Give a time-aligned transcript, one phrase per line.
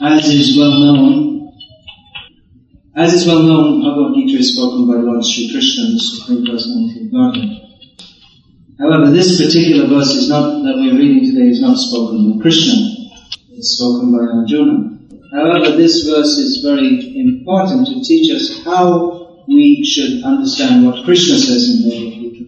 [0.00, 1.52] As is well known,
[2.94, 7.06] as is well known, Bhagavad Gita is spoken by Lord Sri Krishna, the Supreme Personality
[7.06, 7.62] of Godhead.
[8.78, 13.01] However, this particular verse is not that we're reading today is not spoken by Krishna.
[13.62, 14.98] Spoken by Arjuna.
[15.32, 21.38] However, this verse is very important to teach us how we should understand what Krishna
[21.38, 22.44] says in Bhagavad Gita.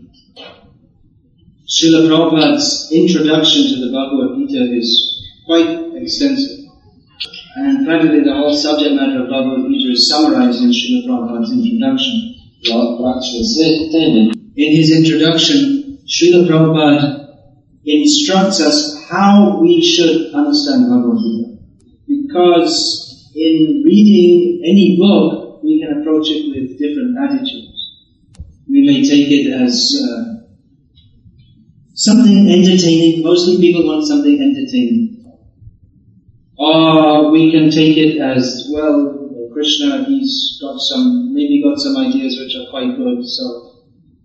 [1.70, 6.66] Srila Prabhupada's introduction to the Bhagavad Gita is quite extensive.
[7.56, 12.34] And practically the whole subject matter of Bhagavad Gita is summarized in Srila Prabhupada's introduction.
[14.56, 17.36] In his introduction, Srila Prabhupada
[17.84, 21.58] instructs us how we should understand Bhagavad Gita.
[22.06, 27.74] Because in reading any book, we can approach it with different attitudes.
[28.68, 30.44] We may take it as uh,
[31.94, 33.22] something entertaining.
[33.22, 35.14] Mostly people want something entertaining.
[36.56, 42.38] Or we can take it as, well, Krishna, he's got some, maybe got some ideas
[42.38, 43.84] which are quite good, so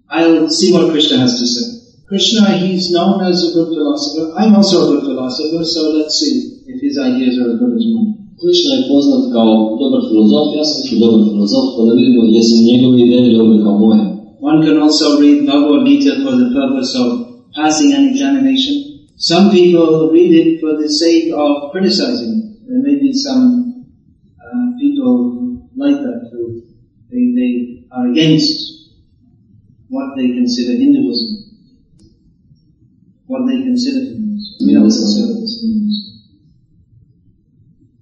[0.09, 1.78] I'll see what Krishna has to say.
[2.09, 4.33] Krishna, he's known as a good philosopher.
[4.39, 7.85] I'm also a good philosopher, so let's see if his ideas are as good as
[7.93, 8.19] mine.
[8.41, 12.55] Krishna je poznat kao dobar filozof, ja sam isto dobar filozof, pa da vidimo jesu
[12.69, 14.03] njegove ideje dobre kao moje.
[14.41, 17.07] One can also read Bhagavad Gita for the purpose of
[17.59, 18.75] passing an examination.
[19.29, 22.33] Some people read it for the sake of criticizing.
[22.67, 23.45] There may be some
[24.45, 25.13] uh, people
[25.83, 26.41] like that who
[27.11, 27.51] they, they
[27.91, 28.55] are against
[29.89, 31.48] what they consider Hinduism,
[33.29, 34.65] what they consider Hinduism.
[34.65, 36.09] We don't consider this Hinduism.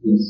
[0.07, 0.23] Yes.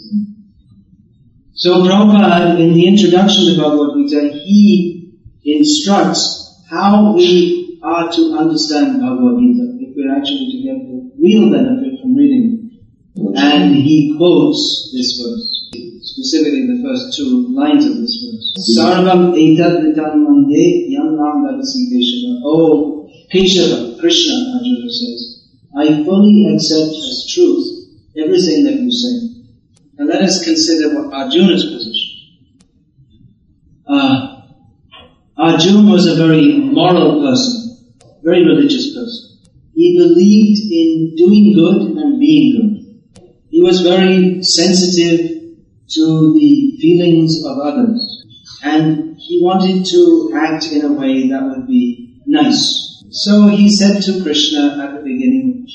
[1.54, 5.14] So Prabhupada, in the introduction to Bhagavad Gita, he
[5.46, 11.52] instructs how we are to understand Bhagavad Gita if we're actually to get the real
[11.52, 12.82] benefit from reading.
[13.16, 13.38] Mm-hmm.
[13.38, 15.46] And he quotes this verse,
[16.02, 18.46] specifically the first two lines of this verse.
[18.58, 18.82] Mm-hmm.
[18.82, 21.18] Sarvam etad ritam mande yam
[22.44, 22.97] Oh,
[23.34, 27.68] Keshava, Krishna, Arjuna says, I fully accept as truth
[28.18, 29.44] everything that you say.
[29.98, 32.08] And let us consider what Arjuna's position.
[33.88, 34.42] Uh,
[35.38, 39.40] Arjuna was a very moral person, very religious person.
[39.76, 43.24] He believed in doing good and being good.
[43.50, 45.38] He was very sensitive
[45.90, 48.26] to the feelings of others.
[48.64, 52.97] And he wanted to act in a way that would be nice.
[53.10, 55.68] So he said to Krishna at the beginning,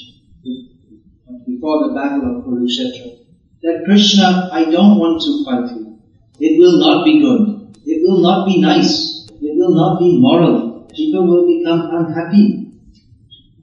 [1.46, 3.18] before the battle of Kurukshetra,
[3.62, 5.98] that Krishna, I don't want to fight you.
[6.40, 7.76] It will not be good.
[7.86, 9.28] It will not be nice.
[9.40, 10.88] It will not be moral.
[10.94, 12.72] People will become unhappy.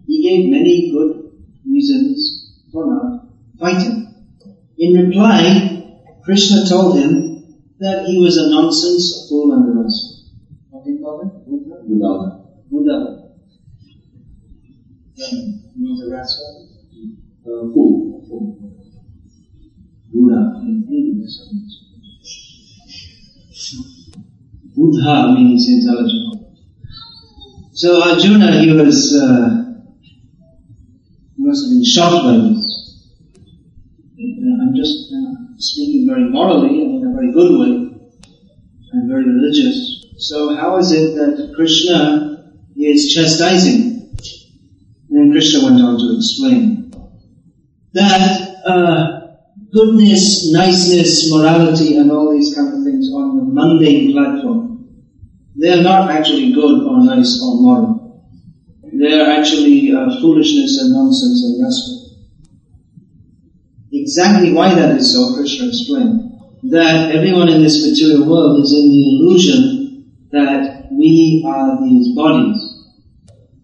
[0.07, 1.31] He gave many good
[1.65, 3.27] reasons for not
[3.59, 4.15] fighting.
[4.77, 10.25] In reply, Krishna told him that he was a nonsense, a fool, and a rascal.
[10.69, 11.29] What do you call him?
[11.45, 11.83] Buddha?
[11.87, 12.45] Buddha.
[12.71, 13.08] Buddha.
[15.33, 15.59] Uh.
[20.11, 20.89] Buddha in.
[24.75, 25.67] Buddha means.
[27.73, 29.65] So Arjuna, he was, uh,
[31.35, 32.65] he must have been shocked by this.
[34.19, 37.71] I'm just uh, speaking very morally and in a very good way,
[38.91, 40.05] and very religious.
[40.17, 43.88] So how is it that Krishna is chastising?
[45.09, 46.79] Then Krishna went on to explain
[47.93, 49.19] that uh,
[49.73, 54.87] goodness, niceness, morality, and all these kind of things on the mundane platform,
[55.55, 58.23] they are not actually good or nice or moral.
[58.93, 61.99] They are actually uh, foolishness and nonsense and rascal.
[63.91, 66.25] Exactly why that is so, Krishna explained.
[66.63, 72.68] That everyone in this material world is in the illusion that we are these bodies.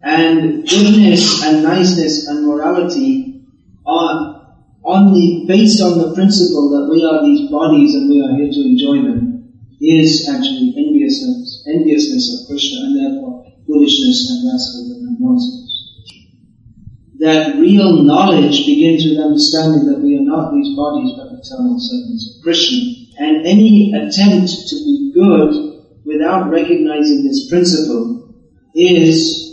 [0.06, 3.42] And goodness and niceness and morality
[3.88, 4.54] are
[4.86, 8.54] on the, based on the principle that we are these bodies and we are here
[8.54, 9.50] to enjoy them,
[9.82, 15.74] is actually enviousness, enviousness of Krishna and therefore foolishness and rascaldom and nonsense.
[17.18, 22.30] That real knowledge begins with understanding that we are not these bodies but eternal servants
[22.30, 22.78] of Krishna.
[23.18, 28.36] And any attempt to be good without recognizing this principle
[28.76, 29.45] is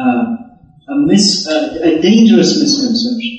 [0.00, 0.40] Um,
[0.88, 3.36] a, mis- a dangerous misconception.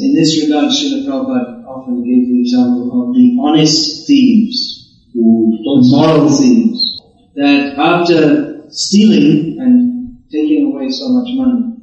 [0.00, 6.28] In this regard, Srila Prabhupada often gave the example of the honest thieves, who moral
[6.28, 7.00] thieves,
[7.34, 11.76] that after stealing and taking away so much money,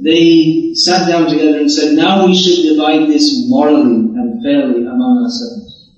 [0.00, 5.24] they sat down together and said, now we should divide this morally and fairly among
[5.24, 5.90] ourselves.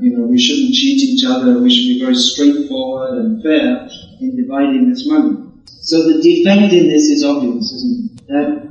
[0.00, 3.88] You know, we shouldn't cheat each other, we should be very straightforward and fair
[4.20, 5.49] in dividing this money.
[5.80, 8.26] So the defect in this is obvious, isn't it?
[8.28, 8.70] That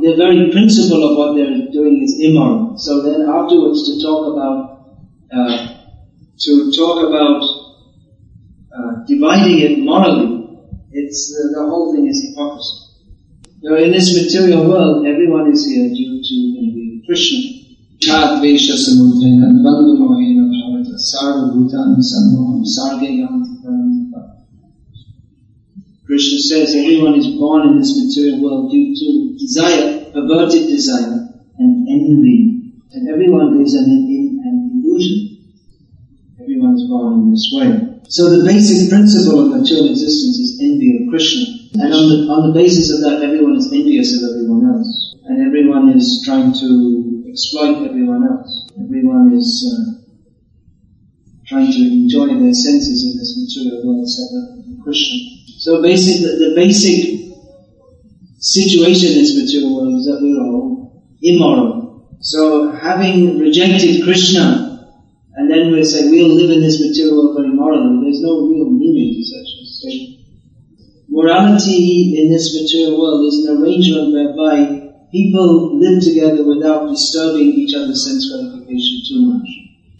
[0.00, 2.76] the very principle of what they're doing is immoral.
[2.78, 4.58] So then afterwards to talk about,
[5.32, 5.88] uh,
[6.40, 7.42] to talk about
[8.70, 10.46] uh, dividing it morally,
[10.92, 12.88] it's, uh, the whole thing is hypocrisy.
[13.62, 17.58] Now in this material world, everyone is here due to envy Krishna.
[17.98, 23.10] Chadvesha samudhena dvandumohena bharata sarva bhutan sammoham sarge
[26.08, 31.84] Krishna says everyone is born in this material world due to desire, perverted desire, and
[31.84, 32.72] envy.
[32.96, 35.36] And everyone is an, in, an illusion.
[36.40, 38.00] Everyone is born in this way.
[38.08, 41.44] So the basic principle of material existence is envy of Krishna.
[41.76, 45.14] And on the, on the basis of that, everyone is envious of everyone else.
[45.28, 48.48] And everyone is trying to exploit everyone else.
[48.80, 50.08] Everyone is uh,
[51.46, 55.37] trying to enjoy their senses in this material world from Krishna.
[55.58, 57.34] So basically, the basic
[58.38, 62.06] situation in this material world is that we're all immoral.
[62.20, 64.94] So having rejected Krishna,
[65.34, 68.70] and then we say we'll live in this material world very morally, there's no real
[68.70, 70.20] meaning to such a statement.
[71.08, 77.74] Morality in this material world is an arrangement whereby people live together without disturbing each
[77.74, 79.48] other's sense gratification too much.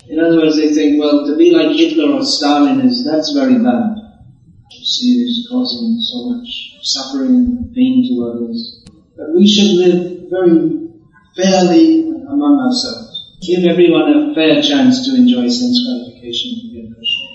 [0.07, 3.59] In other words, they think, well, to be like Hitler or Stalin is, that's very
[3.59, 3.98] bad
[4.71, 6.49] see is causing so much
[6.83, 8.85] suffering and pain to others.
[9.17, 10.91] But we should live very
[11.37, 13.39] fairly among ourselves.
[13.43, 17.27] Give everyone a fair chance to enjoy sense gratification and get Krishna.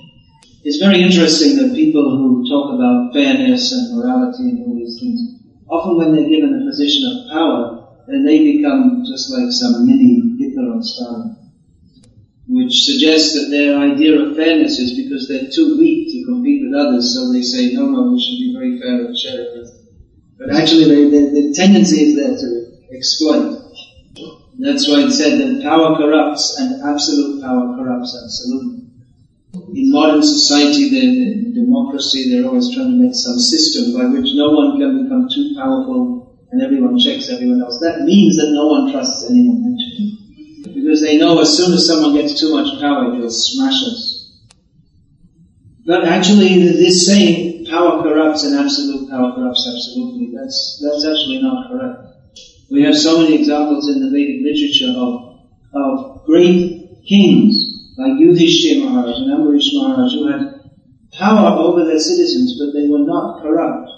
[0.63, 5.19] It's very interesting that people who talk about fairness and morality and all these things,
[5.67, 10.35] often when they're given a position of power, then they become just like some mini
[10.39, 11.43] Hitler or Stalin
[12.47, 17.13] which suggests that their idea of fairness is because they're too weak compete with others,
[17.13, 19.67] so they say, no, no, we should be very fair and share it.
[20.37, 23.59] But actually, they, they, the tendency is there to exploit.
[24.59, 28.85] That's why it said that power corrupts and absolute power corrupts absolutely.
[29.73, 31.03] In modern society, the,
[31.43, 35.27] the democracy, they're always trying to make some system by which no one can become
[35.33, 37.79] too powerful and everyone checks everyone else.
[37.79, 40.23] That means that no one trusts anyone actually
[40.83, 44.12] because they know as soon as someone gets too much power, he'll smash us.
[45.85, 51.69] But actually, this saying, power corrupts and absolute power corrupts absolutely, that's, that's actually not
[51.69, 51.99] correct.
[52.71, 55.39] We have so many examples in the Vedic literature of,
[55.73, 60.71] of great kings, like Yudhishthira Maharaj and Ambarish Maharaj, who had
[61.11, 63.89] power over their citizens, but they were not corrupt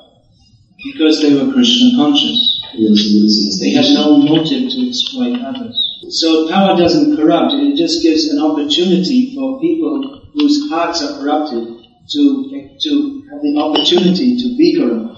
[0.83, 2.61] because they were Krishna conscious.
[2.73, 5.77] They had no motive to exploit others.
[6.09, 11.74] So power doesn't corrupt, it just gives an opportunity for people whose hearts are corrupted
[12.09, 15.15] to, to have the opportunity to be corrupt.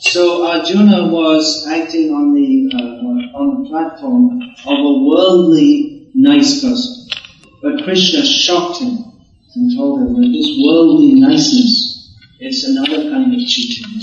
[0.00, 7.08] So Arjuna was acting on the, uh, on the platform of a worldly nice person.
[7.62, 9.04] But Krishna shocked him
[9.54, 14.00] and told him that this worldly niceness is another kind of cheating.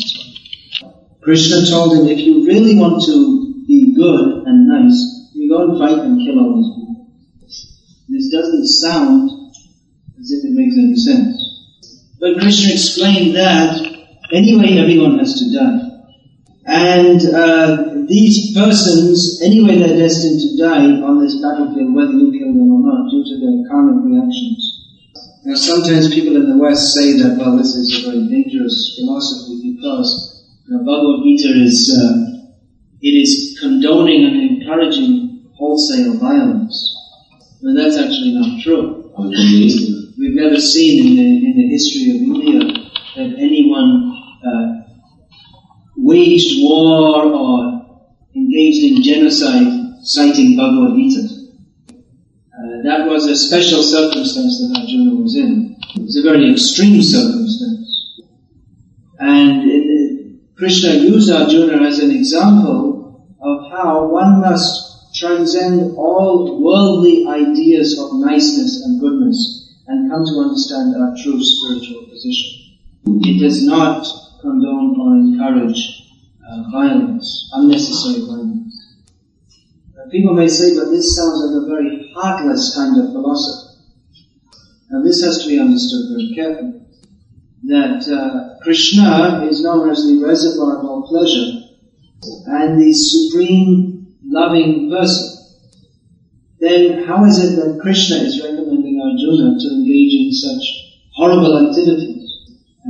[1.22, 5.80] Krishna told him, if you really want to be good and nice, you go and
[5.80, 7.08] fight and kill all these people.
[8.10, 9.30] This doesn't sound
[10.20, 11.43] as if it makes any sense.
[12.24, 13.84] But Krishna explained that
[14.32, 15.92] anyway everyone has to die.
[16.64, 22.56] And uh, these persons, anyway they're destined to die on this battlefield, whether you kill
[22.56, 24.56] them or not, due to their karmic reactions.
[25.44, 29.76] Now sometimes people in the West say that, well, this is a very dangerous philosophy
[29.76, 32.40] because the Bhagavad Gita is, uh,
[33.02, 36.72] it is condoning and encouraging wholesale violence.
[37.64, 39.12] And that's actually not true.
[40.24, 42.60] We've never seen in the, in the history of India
[43.18, 44.84] that anyone uh,
[45.98, 49.68] waged war or engaged in genocide,
[50.04, 51.28] citing Bhagavad Gita.
[52.54, 55.76] Uh, that was a special circumstance that Arjuna was in.
[55.94, 58.22] It was a very extreme circumstance.
[59.20, 67.28] And it, Krishna used Arjuna as an example of how one must transcend all worldly
[67.28, 72.78] ideas of niceness and goodness and come to understand our true spiritual position.
[73.06, 74.06] It does not
[74.42, 76.04] condone or encourage
[76.48, 78.98] uh, violence, unnecessary violence.
[79.98, 83.80] Uh, people may say, but this sounds like a very heartless kind of philosophy.
[84.90, 86.82] Now this has to be understood very carefully.
[87.64, 91.64] That uh, Krishna is known as the reservoir of all pleasure
[92.46, 95.40] and the supreme loving person.
[96.60, 98.63] Then how is it that Krishna is recommending
[99.14, 100.66] Arjuna to engage in such
[101.14, 102.26] horrible activities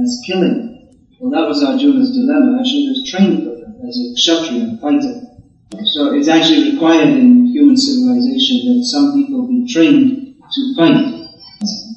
[0.01, 0.87] as killing?
[1.19, 2.59] Well, that was Arjuna's dilemma.
[2.59, 5.19] Actually, he was trained for that as a kshatriya, fighter.
[5.85, 11.27] So it's actually required in human civilization that some people be trained to fight.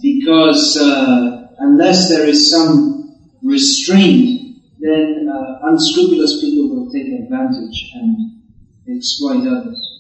[0.02, 8.42] Because uh, unless there is some restraint, then uh, unscrupulous people will take advantage and
[8.88, 9.96] exploit others.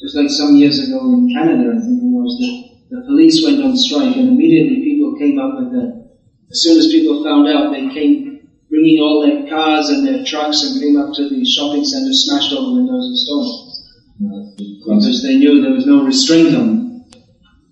[0.00, 3.62] Just like some years ago in Canada, I think it was, the, the police went
[3.62, 6.10] on strike and immediately people came up with the,
[6.50, 8.30] as soon as people found out, they came
[8.68, 12.52] bringing all their cars and their trucks and came up to the shopping center, smashed
[12.52, 13.70] all the windows and stole
[14.58, 17.04] Because they knew there was no restraint on them.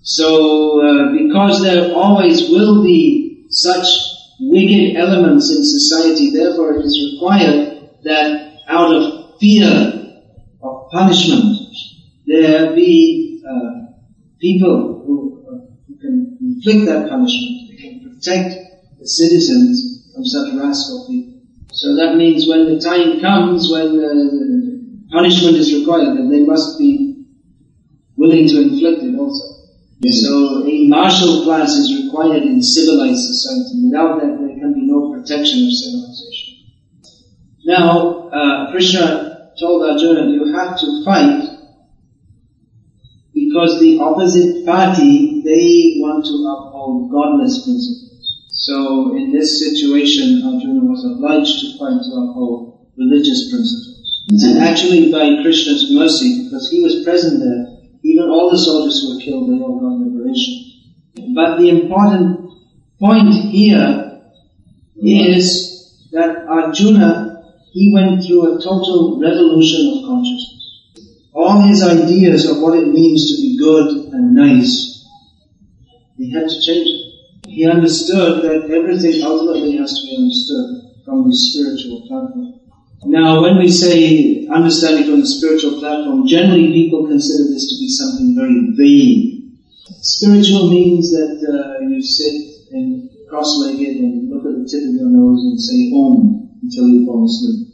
[0.02, 3.87] So, uh, because there always will be such
[4.40, 9.68] wicked elements in society, therefore it is required that out of fear
[10.62, 11.58] of punishment,
[12.26, 13.92] there be uh,
[14.40, 20.54] people who, uh, who can inflict that punishment, they can protect the citizens from such
[20.54, 21.40] rascal people.
[21.72, 26.78] So that means when the time comes when uh, punishment is required, then they must
[26.78, 27.24] be
[28.16, 29.44] willing to inflict it also.
[30.00, 30.22] Yes.
[30.22, 33.84] So a martial class is required in civilized society.
[33.84, 36.54] Without that, there can be no protection of civilization.
[37.64, 41.47] Now, uh, Krishna told Arjuna, you have to fight
[43.48, 48.44] because the opposite party, they want to uphold godless principles.
[48.52, 54.24] So in this situation, Arjuna was obliged to fight to uphold religious principles.
[54.28, 59.14] And actually by Krishna's mercy, because he was present there, even all the soldiers who
[59.14, 61.34] were killed, they all got liberation.
[61.34, 62.50] But the important
[63.00, 64.20] point here
[65.00, 70.57] is that Arjuna, he went through a total revolution of consciousness.
[71.32, 75.06] All his ideas of what it means to be good and nice,
[76.16, 77.08] he had to change it
[77.58, 82.61] he understood that everything ultimately has to be understood from the spiritual platform.
[83.04, 87.88] Now, when we say understanding from the spiritual platform, generally people consider this to be
[87.88, 89.58] something very vague.
[90.02, 95.11] Spiritual means that uh, you sit and cross-legged and look at the tip of your
[95.11, 97.66] nose and say Om until you fall asleep.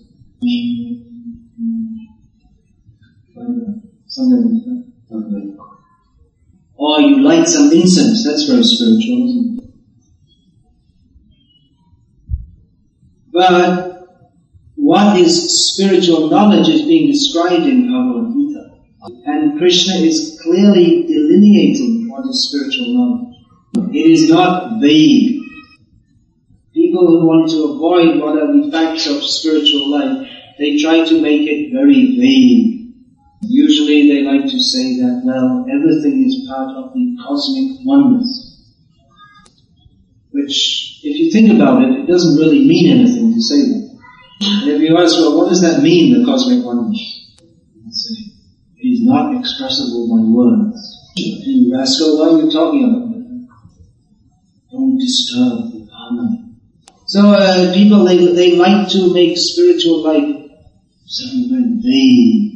[4.14, 5.56] Something that.
[6.76, 9.64] Or you light some incense, that's very spiritual, isn't it?
[13.32, 14.06] But
[14.76, 18.70] what is spiritual knowledge is being described in Bhagavad Gita.
[19.26, 23.34] And Krishna is clearly delineating what is spiritual knowledge.
[23.96, 25.42] It is not vague.
[26.72, 30.28] People who want to avoid what are the facts of spiritual life,
[30.60, 32.73] they try to make it very vague.
[33.48, 38.50] Usually they like to say that, well, everything is part of the cosmic oneness.
[40.30, 43.84] Which if you think about it, it doesn't really mean anything to say that.
[44.40, 47.14] And if you ask, well, what does that mean, the cosmic oneness?
[47.90, 48.32] say,
[48.76, 51.12] it is not expressible by words.
[51.16, 53.04] And you rascal, why are you talking about?
[54.72, 56.44] Don't disturb the harmony.
[57.06, 60.50] So uh, people, they, they like to make spiritual life
[61.06, 62.53] something very vague.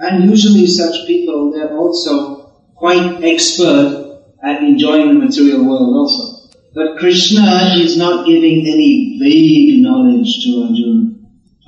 [0.00, 6.48] And usually such people, they're also quite expert at enjoying the material world also.
[6.74, 11.10] But Krishna is not giving any vague knowledge to Arjuna.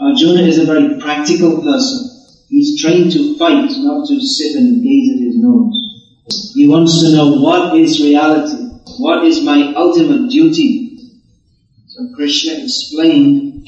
[0.00, 2.08] Arjuna is a very practical person.
[2.48, 6.52] He's trained to fight, not to sit and gaze at his nose.
[6.54, 8.56] He wants to know what is reality?
[8.98, 10.98] What is my ultimate duty?
[11.88, 13.66] So Krishna explained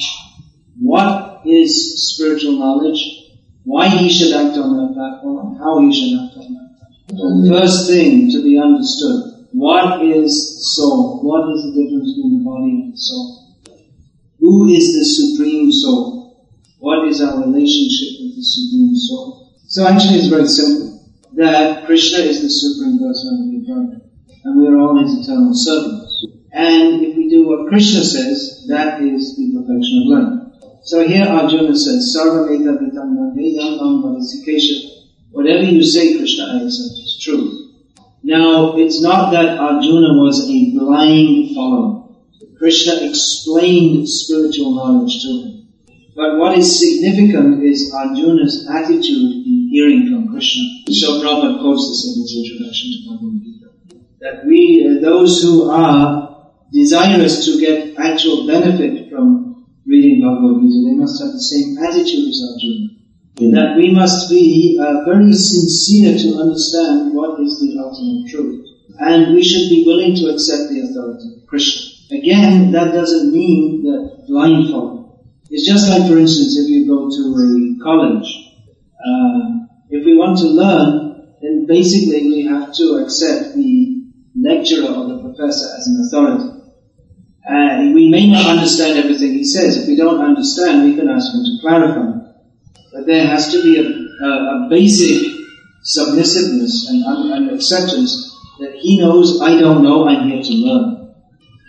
[0.80, 3.23] what is spiritual knowledge,
[3.64, 7.48] why he should act on that platform, and how he should act on that platform.
[7.48, 11.22] First thing to be understood what is soul?
[11.22, 13.54] What is the difference between the body and the soul?
[14.40, 16.50] Who is the supreme soul?
[16.78, 19.54] What is our relationship with the supreme soul?
[19.68, 21.06] So actually it's very simple.
[21.34, 24.10] That Krishna is the Supreme Personality of Godhead.
[24.42, 26.26] And we are all His eternal servants.
[26.52, 30.43] And if we do what Krishna says, that is the perfection of learning.
[30.84, 33.16] So here Arjuna says, Sarvameta Vitam
[35.30, 37.70] Whatever you say, Krishna, I accept is true.
[38.22, 42.08] Now, it's not that Arjuna was a blind follower.
[42.58, 45.68] Krishna explained spiritual knowledge to him.
[46.14, 50.62] But what is significant is Arjuna's attitude in hearing from Krishna.
[50.92, 53.68] So Prabhupada quotes this in his introduction to Bhagavad Gita.
[54.20, 59.43] That we, uh, those who are desirous to get actual benefit from
[59.94, 62.90] reading Bhagavad Gita, they must have the same attitude as Arjuna.
[63.38, 63.54] Mm.
[63.54, 68.66] That we must be uh, very sincere to understand what is the ultimate truth.
[68.98, 71.94] And we should be willing to accept the authority of Krishna.
[72.18, 75.26] Again, that doesn't mean that blindfold.
[75.50, 78.28] It's just like, for instance, if you go to a college,
[78.98, 84.02] uh, if we want to learn, then basically we have to accept the
[84.34, 86.63] lecturer or the professor as an authority.
[87.48, 89.76] Uh, we may not understand everything he says.
[89.76, 92.24] If we don't understand, we can ask him to clarify.
[92.92, 95.34] But there has to be a, a, a basic
[95.82, 101.14] submissiveness and, and acceptance that he knows I don't know, I'm here to learn.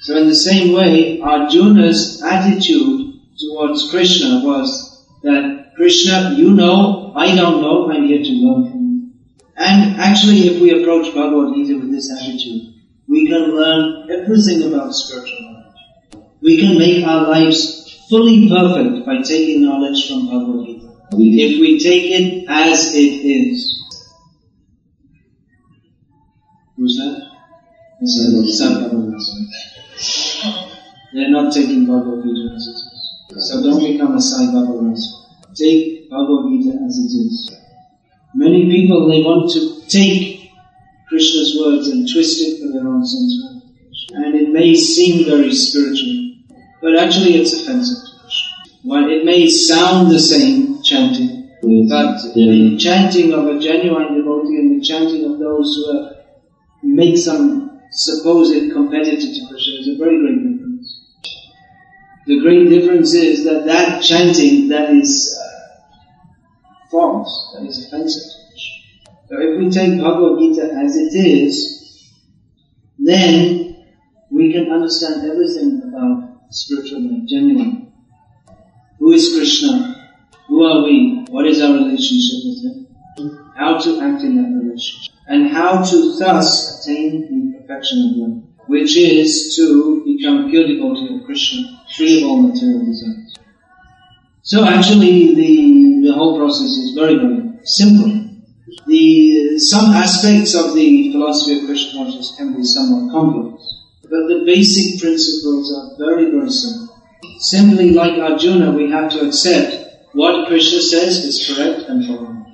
[0.01, 7.36] So in the same way, Arjuna's attitude towards Krishna was that Krishna, you know, I
[7.36, 9.12] don't know, I'm here to learn from you.
[9.58, 12.74] And actually, if we approach Bhagavad Gita with this attitude,
[13.08, 15.65] we can learn everything about spiritual knowledge.
[16.46, 20.92] We can make our lives fully perfect by taking knowledge from Bhagavad Gita.
[21.14, 23.74] If we take it as it is.
[26.78, 27.32] Who's that?
[31.14, 33.50] They're not taking Bhagavad Gita as it is.
[33.50, 34.96] So don't become a Sai Baba
[35.56, 37.58] Take Bhagavad Gita as it is.
[38.36, 40.52] Many people, they want to take
[41.08, 43.55] Krishna's words and twist it for their own sense.
[44.14, 46.15] And it may seem very spiritual,
[46.86, 48.80] but actually it's offensive to Krishna.
[48.84, 51.50] While it may sound the same chanting,
[51.90, 56.18] but the chanting of a genuine devotee and the chanting of those who have,
[56.84, 61.02] make some supposed competitor to Krishna is a very great difference.
[62.28, 68.38] The great difference is that that chanting that is uh, false, that is offensive to
[68.52, 69.18] Krishna.
[69.30, 72.14] So if we take Bhagavad Gita as it is,
[73.00, 73.88] then
[74.30, 77.91] we can understand everything about spiritual life genuinely.
[79.00, 80.13] Who is Krishna?
[80.48, 81.25] Who are we?
[81.29, 83.51] What is our relationship with Him?
[83.55, 85.13] How to act in that relationship?
[85.27, 91.15] And how to thus attain the perfection of life which is to become pure devotee
[91.15, 93.35] of Krishna, free of all material desires.
[94.41, 98.25] So actually, the, the whole process is very, very simple.
[98.87, 103.75] The, some aspects of the philosophy of Krishna consciousness can be somewhat complex,
[104.09, 106.85] but the basic principles are very, very simple.
[107.39, 112.46] Simply like Arjuna, we have to accept what Krishna says is correct and follow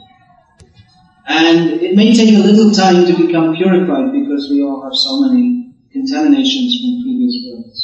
[1.27, 5.21] And it may take a little time to become purified because we all have so
[5.21, 7.81] many contaminations from previous births.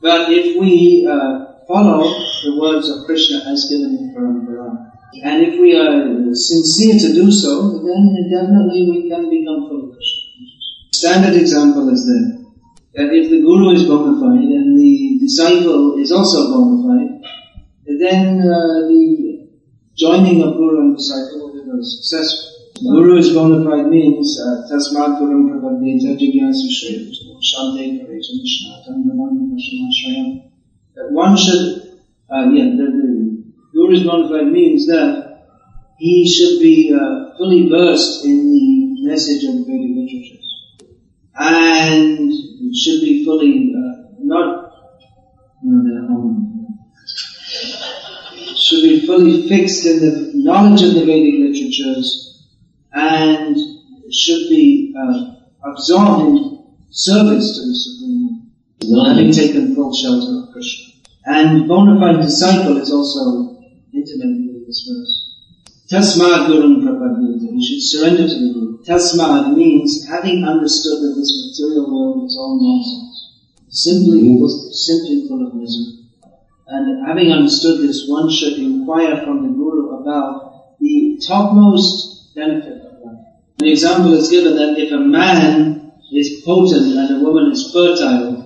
[0.00, 2.02] But if we uh, follow
[2.44, 7.30] the words of Krishna as given in Parampara, and if we are sincere to do
[7.30, 10.24] so, then definitely we can become fully Krishna.
[10.92, 12.43] Standard example is there.
[12.94, 17.22] That if the guru is bona fide and the disciple is also bona fide,
[17.98, 19.48] then uh, the
[19.96, 22.54] joining of guru and disciple will be very successful.
[22.82, 26.70] Guru is bona fide means uh, tasmat gurum prapadyeta jigyasu
[27.42, 30.50] shante karecha nishnatam navam
[30.94, 31.98] That one should,
[32.30, 33.14] uh, yeah, the, the
[33.72, 35.34] Guru is bona fide means that
[35.98, 40.48] he should be uh, fully versed in the message of the Vedic literatures.
[41.36, 42.30] And
[49.04, 52.48] be fully fixed in the knowledge of the Vedic literatures
[52.92, 53.56] and
[54.10, 55.34] should be uh,
[55.70, 58.52] absorbed in service to the Supreme
[58.84, 60.94] Lord, having taken full shelter of Krishna.
[61.26, 63.58] And bona fide disciple is also
[63.92, 65.30] intimately with this verse.
[65.90, 67.52] Tasmad Gurun Prapadyata.
[67.52, 68.82] You should surrender to the Guru.
[68.84, 73.40] Tasmad means having understood that this material world is all nonsense.
[73.68, 74.28] Simply,
[74.72, 76.03] simply full of misery.
[76.66, 83.00] And having understood this, one should inquire from the Guru about the topmost benefit of
[83.04, 83.18] life.
[83.58, 88.40] the example is given that if a man is potent and a woman is fertile,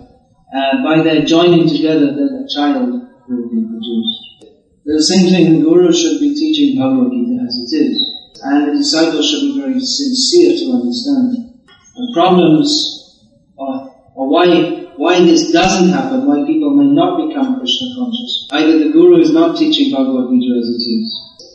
[0.54, 2.90] uh, by their joining together, then a child
[3.28, 4.44] will be produced.
[4.84, 8.18] The same thing, the Guru should be teaching Bhagavad Gita as it is.
[8.42, 11.54] and the disciple should be very sincere to understand.
[11.96, 13.24] The problems,
[13.56, 18.48] or, or why why this doesn't happen, why people may not become Krishna conscious.
[18.52, 21.06] Either the Guru is not teaching Bhagavad Gita as it is,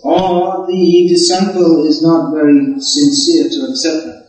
[0.04, 4.24] or the disciple is not very sincere to accept that.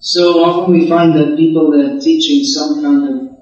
[0.00, 3.38] So often we find that people are teaching some kind of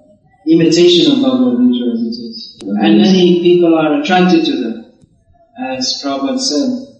[0.46, 2.58] imitation of Bhagavad Gita as it is.
[2.62, 4.92] And many people are attracted to them.
[5.58, 6.90] As Prabhupada said,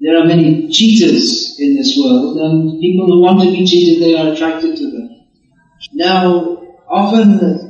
[0.00, 4.16] there are many cheaters in this world, and people who want to be cheated, they
[4.16, 5.26] are attracted to them.
[5.92, 7.69] Now, often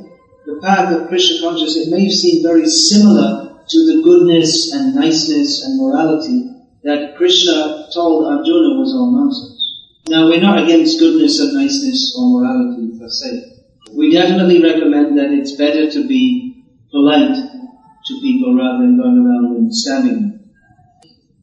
[0.55, 5.63] the, path of Krishna consciousness, it may seem very similar to the goodness and niceness
[5.63, 6.51] and morality
[6.83, 9.61] that Krishna told Arjuna was all nonsense.
[10.09, 13.63] Now, we're not against goodness and niceness or morality per se.
[13.93, 19.55] We definitely recommend that it's better to be polite to people rather than going around
[19.57, 20.51] and stabbing them.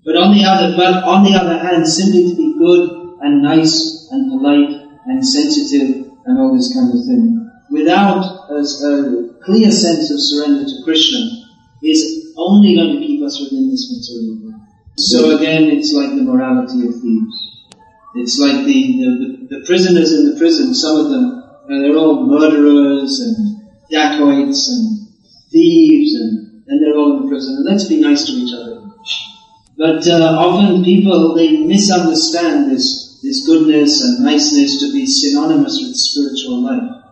[0.04, 4.08] But on the other, but on the other hand, simply to be good and nice
[4.10, 4.70] and polite
[5.06, 10.64] and sensitive and all this kind of thing, without a, a clear sense of surrender
[10.64, 11.18] to Krishna,
[11.82, 14.62] is only going to keep us within this material world.
[14.96, 17.36] So again, it's like the morality of thieves.
[18.14, 22.26] It's like the, the, the prisoners in the prison, some of them, uh, they're all
[22.26, 25.08] murderers and dacoits and
[25.50, 27.56] thieves and, and they're all in prison.
[27.58, 28.90] And let's be nice to each other.
[29.76, 35.94] But uh, often people, they misunderstand this, this goodness and niceness to be synonymous with
[35.94, 37.04] spiritual life.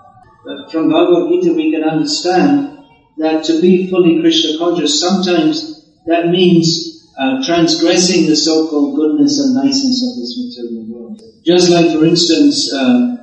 [0.46, 2.78] But from Bhagavad Gita we can understand
[3.18, 9.54] that to be fully Krishna conscious, sometimes that means uh, transgressing the so-called goodness and
[9.54, 11.20] niceness of this material world.
[11.44, 13.16] Just like, for instance, uh,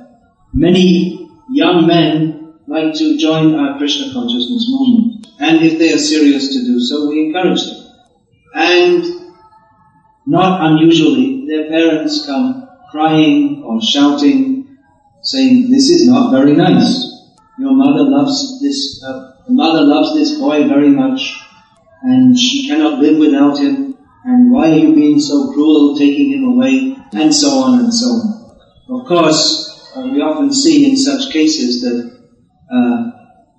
[0.52, 5.26] many young men like to join our Krishna consciousness movement.
[5.40, 7.86] And if they are serious to do so, we encourage them.
[8.54, 9.04] And
[10.26, 14.76] not unusually, their parents come crying or shouting,
[15.22, 17.13] saying, "This is not very nice.
[17.58, 19.02] Your mother loves this.
[19.04, 21.40] Uh, the mother loves this boy very much,
[22.02, 23.96] and she cannot live without him.
[24.24, 28.06] And why are you being so cruel, taking him away?" And so on and so
[28.06, 29.00] on.
[29.00, 31.98] Of course, uh, we often see in such cases that
[32.70, 33.12] uh,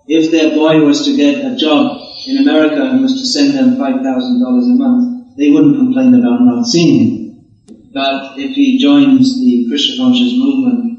[0.08, 3.78] if their boy was to get a job in America and was to send them
[3.78, 7.46] five thousand dollars a month, they wouldn't complain about not seeing him.
[7.94, 10.95] But if he joins the Krishna conscious movement,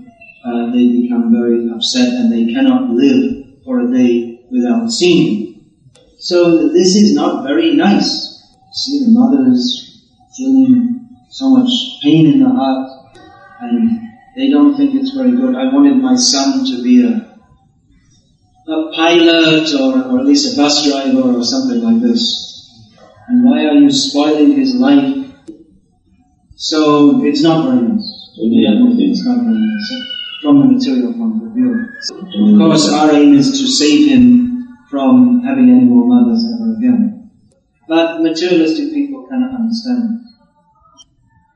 [0.47, 5.67] uh, they become very upset and they cannot live for a day without seeing him.
[6.21, 8.43] So this is not very nice.
[8.73, 10.05] See, the mother is
[10.37, 11.71] feeling so much
[12.03, 12.89] pain in the heart
[13.61, 14.01] and
[14.37, 15.57] they don't think it's very good.
[15.57, 17.27] I wanted my son to be a
[18.69, 22.93] a pilot or, or at least a bus driver or something like this.
[23.29, 25.25] And why are you spoiling his life?
[26.57, 28.33] So it's not very nice.
[28.39, 31.89] It's not very nice from the material point of view.
[32.11, 37.31] Of course, our aim is to save him from having any more mothers ever again.
[37.89, 40.21] But materialistic people cannot understand.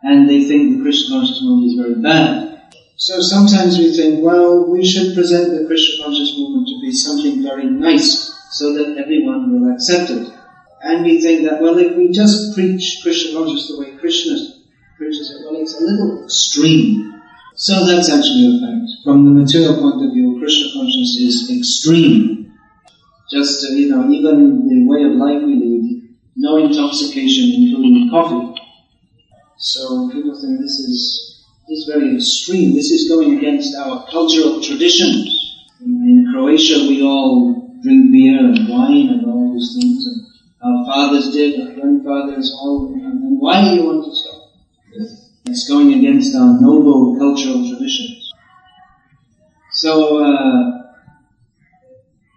[0.03, 2.73] And they think the Krishna conscious movement is very bad.
[2.97, 7.43] So sometimes we think, well, we should present the Krishna conscious movement to be something
[7.43, 10.33] very nice so that everyone will accept it.
[10.83, 14.37] And we think that, well, if we just preach Krishna consciousness the way Krishna
[14.97, 17.10] preaches it, well, it's a little extreme.
[17.61, 18.89] So that's actually a fact.
[19.05, 22.57] From the material point of view, Krishna consciousness is extreme.
[23.31, 28.59] Just, uh, you know, even the way of life we lead, no intoxication, including coffee.
[29.59, 32.75] So people think this is, this is very extreme.
[32.75, 35.29] This is going against our cultural traditions.
[35.83, 40.07] In, in Croatia, we all drink beer and wine and all these things.
[40.07, 40.25] And
[40.65, 45.30] our fathers did, our grandfathers, all, and why do you want to stop?
[45.47, 48.33] It's going against our noble cultural traditions.
[49.73, 50.83] So, uh,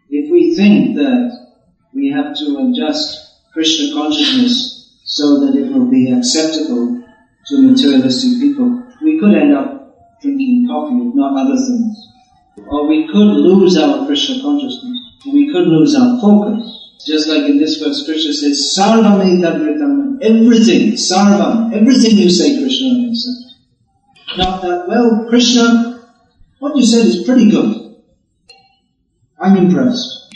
[0.09, 1.47] if we think that
[1.93, 7.03] we have to adjust Krishna consciousness so that it will be acceptable
[7.47, 12.07] to materialistic people, we could end up drinking coffee, if not other things.
[12.67, 14.97] Or we could lose our Krishna consciousness.
[15.25, 16.82] We could lose our focus.
[17.05, 19.19] Just like in this verse, Krishna says, Sarvam
[20.23, 23.55] everything, sarvam, everything you say, Krishna is.
[24.37, 26.09] Not that, well, Krishna,
[26.59, 27.95] what you said is pretty good.
[29.39, 30.33] I'm impressed.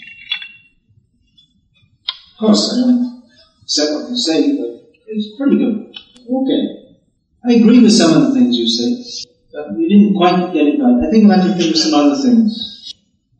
[2.33, 3.23] Of course, I don't
[3.63, 5.95] accept what you say, but it's pretty good.
[6.29, 6.77] Okay.
[7.47, 10.79] I agree with some of the things you say, but you didn't quite get it
[10.81, 11.07] right.
[11.07, 12.93] I think I'll have to think of some other things.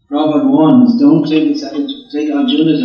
[0.09, 2.81] Prabhupada warns, don't take take Arjuna's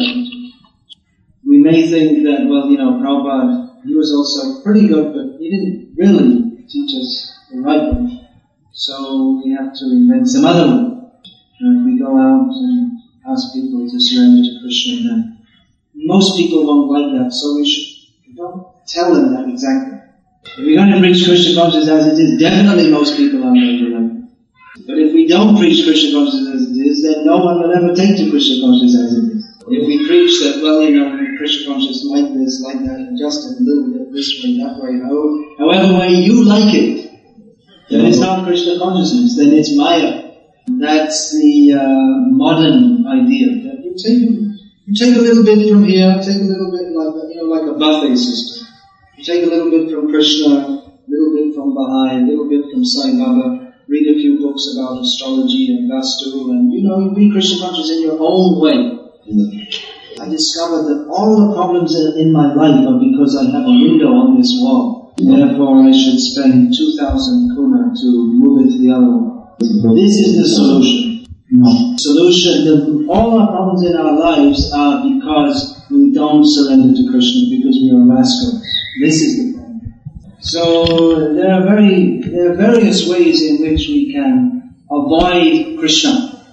[1.73, 5.97] may think that, well, you know, Prabhupada he was also pretty good, but he didn't
[5.97, 7.11] really teach us
[7.51, 8.29] the right way.
[8.73, 10.83] So we have to invent some other way.
[11.61, 15.47] And if we go out and ask people to surrender to Krishna, then
[15.95, 17.93] most people won't like that, so we should
[18.35, 19.99] don't tell them that exactly.
[20.57, 23.79] If we're going to preach Krishna consciousness as it is, definitely most people aren't going
[23.79, 24.87] to like.
[24.87, 27.95] But if we don't preach Krishna consciousness as it is, then no one will ever
[27.95, 29.32] take to Krishna consciousness as it is.
[29.69, 33.47] If we preach that, well, you know, Krishna consciousness like this, like that, and just
[33.47, 37.11] a little bit this way, that way, however way you like it,
[37.89, 40.35] then it's not Krishna consciousness, then it's Maya.
[40.67, 43.55] That's the uh, modern idea.
[43.63, 44.23] That you take,
[44.87, 47.69] you take a little bit from here, take a little bit like, you know, like
[47.71, 48.67] a buffet system.
[49.17, 52.67] You take a little bit from Krishna, a little bit from Baha'i, a little bit
[52.73, 57.15] from Sai Baba, read a few books about astrology and Vastu, and you know, you
[57.15, 59.02] be Krishna conscious in your own way.
[59.23, 64.13] I discovered that all the problems in, my life are because I have a window
[64.13, 65.15] on this wall.
[65.17, 69.57] Therefore, I should spend 2,000 kuna to move it to the other wall.
[69.95, 71.27] This is the solution.
[71.51, 71.95] No.
[71.99, 77.51] Solution, that all our problems in our lives are because we don't surrender to Krishna,
[77.51, 78.65] because we are rascals.
[79.01, 79.95] This is the problem.
[80.41, 86.45] So there are very there are various ways in which we can avoid Krishna.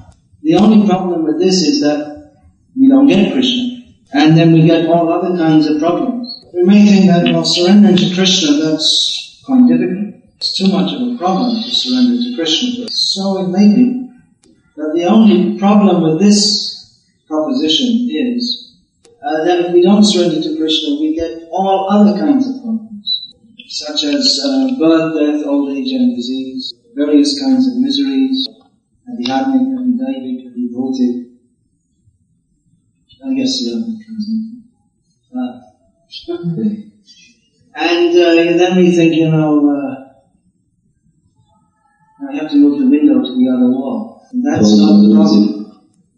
[0.43, 2.08] The only problem with this is that
[2.79, 6.45] we don't get Krishna, and then we get all other kinds of problems.
[6.53, 10.15] We may think that well, surrendering to Krishna that's quite difficult.
[10.37, 12.87] It's too much of a problem to surrender to Krishna.
[12.89, 14.09] So it may be.
[14.77, 18.77] that the only problem with this proposition is
[19.21, 23.33] uh, that if we don't surrender to Krishna, we get all other kinds of problems,
[23.67, 28.47] such as uh, birth, death, old age, and disease, various kinds of miseries,
[29.11, 31.28] adhyatmic, adhidaivic, adhibhautic.
[33.25, 34.59] I guess you don't translate.
[37.75, 39.95] And uh, then we think, you know, uh,
[42.29, 44.27] I have to move the window to the other wall.
[44.31, 45.59] And that's not the problem.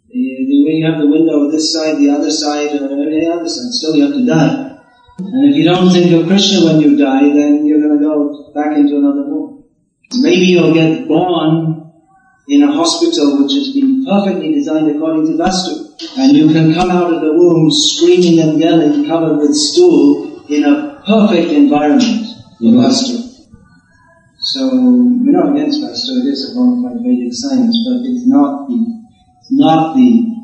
[0.10, 3.96] When you have the window this side, the other side, or any other side, still
[3.96, 4.80] you have to die.
[5.20, 8.52] And if you don't think of Krishna when you die, then you're going to go
[8.54, 9.64] back into another womb.
[10.20, 11.92] Maybe you'll get born
[12.48, 15.91] in a hospital which has been perfectly designed according to Vastu.
[16.18, 20.64] And you can come out of the womb screaming and yelling, covered with stool, in
[20.66, 22.28] a perfect environment
[22.60, 23.30] in Vastu.
[24.40, 28.68] So, we're not against Vastu, it is a bona fide Vedic science, but it's not
[28.68, 29.06] the,
[29.40, 30.36] it's not the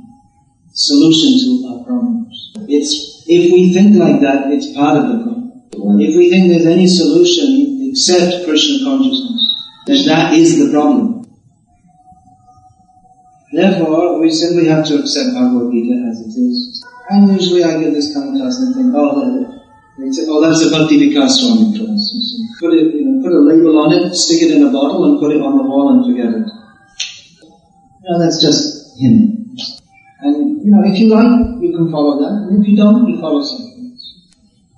[0.72, 2.52] solution to our problems.
[2.70, 6.00] It's, if we think like that, it's part of the problem.
[6.00, 9.42] If we think there's any solution except Krishna consciousness,
[9.88, 11.17] then that is the problem.
[13.58, 16.86] Therefore, we simply have to accept Bhagavad Gita as it is.
[17.10, 19.18] And usually I get this kind of class and think, oh,
[19.98, 22.06] they say, oh, that's a Bhakti Vikas Swami class.
[22.62, 25.18] Put it, you know, put a label on it, stick it in a bottle, and
[25.18, 26.46] put it on the wall and forget it.
[28.06, 29.50] Know, that's just him.
[30.22, 33.20] And, you know, if you like, you can follow that, and if you don't, you
[33.20, 34.22] follow something else.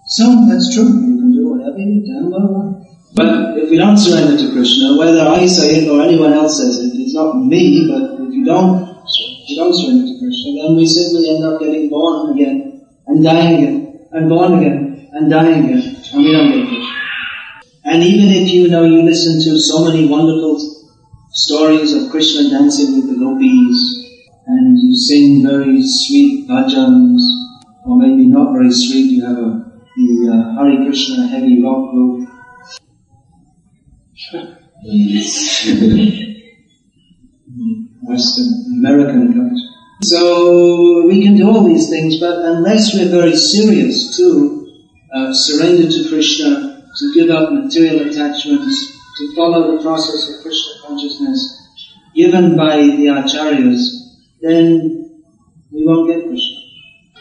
[0.07, 0.87] So, that's true.
[0.87, 2.87] You can do whatever you damn well want.
[3.13, 6.79] But if we don't surrender to Krishna, whether I say it or anyone else says
[6.79, 10.75] it, it's not me, but if you don't, if you don't surrender to Krishna, then
[10.75, 15.65] we simply end up getting born again, and dying again, and born again, and dying
[15.65, 16.85] again, and we don't get Krishna.
[17.85, 20.59] And even if you know you listen to so many wonderful
[21.31, 24.05] stories of Krishna dancing with the gopis,
[24.45, 27.21] and you sing very sweet bhajans,
[27.85, 29.65] or maybe not very sweet, you have a,
[29.97, 32.29] the uh, Hare Krishna heavy rock group.
[38.09, 39.69] Western American culture.
[40.01, 44.73] So we can do all these things, but unless we're very serious to
[45.13, 50.71] uh, surrender to Krishna, to give up material attachments, to follow the process of Krishna
[50.87, 51.57] consciousness
[52.15, 53.81] given by the acharyas,
[54.41, 55.21] then
[55.71, 56.57] we won't get Krishna.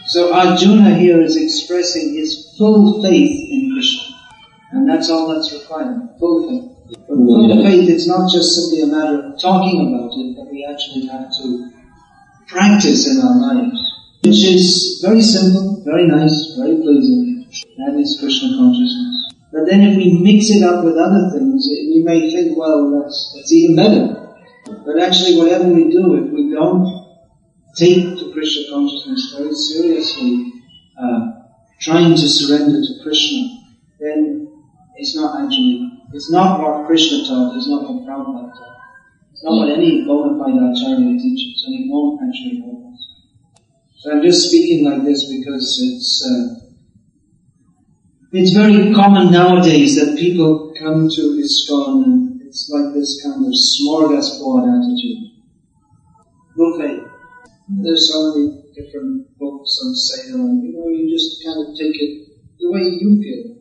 [0.06, 4.16] So Arjuna here is expressing his full faith in Krishna.
[4.70, 6.08] And that's all that's required.
[6.18, 6.77] Full faith.
[6.88, 10.64] But full faith, it's not just simply a matter of talking about it, but we
[10.64, 11.70] actually have to
[12.46, 13.78] practice in our lives.
[14.24, 17.46] Which is very simple, very nice, very pleasing.
[17.78, 19.34] That is Krishna consciousness.
[19.52, 23.32] But then if we mix it up with other things, we may think, well, that's,
[23.36, 24.34] that's even better.
[24.84, 27.06] But actually, whatever we do, if we don't
[27.76, 30.52] take to Krishna consciousness very seriously,
[31.00, 31.32] uh,
[31.80, 33.48] trying to surrender to Krishna,
[34.00, 34.52] then
[34.96, 38.76] it's not actually, it's not what Krishna taught, it's not what Prabhupada taught.
[39.32, 43.00] It's not what any bona fide acharya teaches, and it won't actually help us.
[43.98, 46.58] So I'm just speaking like this because it's, uh,
[48.30, 53.52] It's very common nowadays that people come to ISKCON and it's like this kind of
[53.56, 55.32] smorgasbord attitude.
[56.54, 57.08] Buffet.
[57.80, 61.96] There's so many different books on sale and you know, you just kind of take
[61.96, 62.28] it
[62.60, 63.56] the way you feel.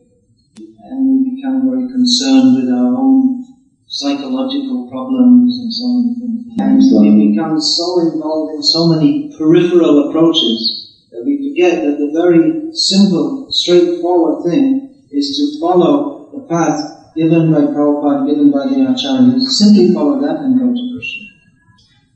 [0.84, 3.46] And become very concerned with our own
[3.86, 6.92] psychological problems and so many things.
[6.92, 12.10] And we become so involved in so many peripheral approaches that we forget that the
[12.12, 18.76] very simple, straightforward thing is to follow the path given by Prabhupada, given by the
[18.90, 19.42] Acharyas.
[19.46, 21.24] Simply follow that and go to Krishna.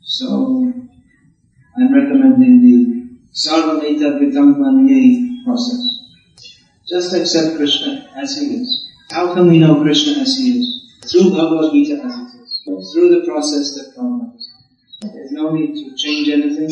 [0.03, 0.73] So,
[1.79, 6.01] I'm recommending the Sarvamita Vitamanye process.
[6.89, 8.92] Just accept Krishna as he is.
[9.13, 11.11] How can we know Krishna as he is?
[11.11, 12.93] Through Bhagavad Gita as it is.
[12.93, 14.49] Through the process that comes.
[15.03, 16.71] There's no need to change anything.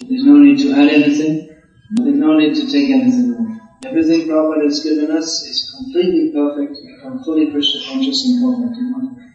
[0.00, 1.50] There's no need to add anything.
[1.90, 3.60] There's no need to take anything away.
[3.84, 8.82] Everything Prabhupada has given us is completely perfect become fully Krishna conscious and back to
[8.82, 9.32] Mother.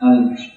[0.00, 0.56] Hare Krishna.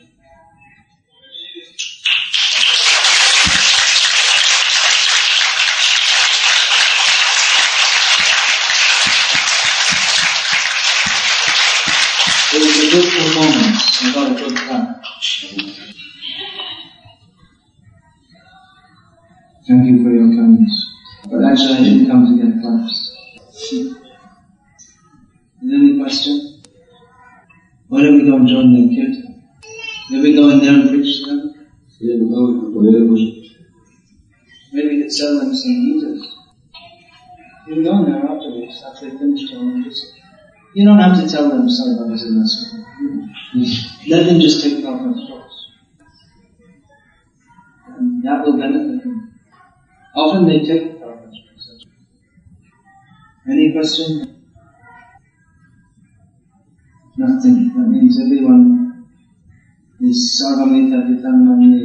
[12.52, 14.01] It was a good performance.
[14.01, 15.03] We got a good clap.
[19.67, 20.85] Thank you for your kindness.
[21.29, 23.15] But actually, I didn't come to get claps.
[23.71, 23.95] Is
[25.62, 26.62] there any question?
[27.88, 29.43] Why don't we go and join the kirtan?
[30.09, 31.53] Maybe we go in there and preach to them?
[32.01, 33.23] Jeden mały proponuję może
[34.73, 36.21] Maybe we could sell them some Gitas.
[37.67, 40.18] You can go in there afterwards, after they finish telling just
[40.73, 43.89] You don't have to um, tell them sorry about this and that.
[44.08, 45.55] Let them just take Prabhupada's books.
[47.88, 49.39] And that will benefit them.
[50.15, 51.86] Often they take Prabhupada's books.
[53.49, 54.43] Any question?
[57.17, 57.73] Nothing.
[57.75, 59.08] That means everyone
[59.99, 61.82] is Sarvam etad ritam manye.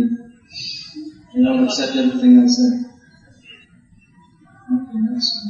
[1.35, 2.71] They don't accept everything I say.
[4.73, 5.45] Okay, that's nice.